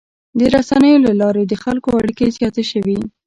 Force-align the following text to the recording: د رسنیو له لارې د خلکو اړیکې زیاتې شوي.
د 0.39 0.39
رسنیو 0.55 1.03
له 1.05 1.11
لارې 1.21 1.43
د 1.47 1.53
خلکو 1.63 1.89
اړیکې 1.99 2.33
زیاتې 2.37 2.63
شوي. 2.71 2.99